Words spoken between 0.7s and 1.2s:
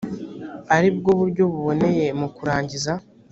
ari bwo